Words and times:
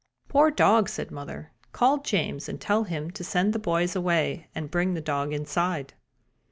"Poor 0.27 0.49
dog!" 0.49 0.89
said 0.89 1.11
mother. 1.11 1.51
"Call 1.73 1.99
James 1.99 2.49
and 2.49 2.59
tell 2.59 2.85
him 2.85 3.11
to 3.11 3.23
send 3.23 3.53
the 3.53 3.59
boys 3.59 3.95
away 3.95 4.47
and 4.55 4.71
bring 4.71 4.95
the 4.95 4.99
dog 4.99 5.31
inside." 5.31 5.93